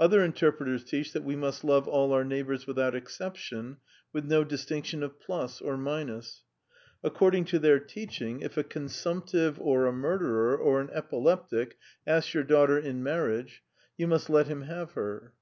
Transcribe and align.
Other 0.00 0.24
interpreters 0.24 0.82
teach 0.82 1.12
that 1.12 1.24
we 1.24 1.36
must 1.36 1.62
love 1.62 1.86
all 1.86 2.14
our 2.14 2.24
neighbours 2.24 2.66
without 2.66 2.94
exception, 2.94 3.76
with 4.14 4.24
no 4.24 4.42
distinction 4.42 5.02
of 5.02 5.20
plus 5.20 5.60
or 5.60 5.76
minus. 5.76 6.42
According 7.04 7.44
to 7.52 7.58
their 7.58 7.78
teaching, 7.78 8.40
if 8.40 8.56
a 8.56 8.64
consumptive 8.64 9.60
or 9.60 9.84
a 9.84 9.92
murderer 9.92 10.56
or 10.56 10.80
an 10.80 10.88
epileptic 10.94 11.76
asks 12.06 12.32
your 12.32 12.44
daughter 12.44 12.78
in 12.78 13.02
marriage, 13.02 13.62
you 13.98 14.06
must 14.06 14.30
let 14.30 14.46
him 14.46 14.62
have 14.62 14.92
her. 14.92 15.34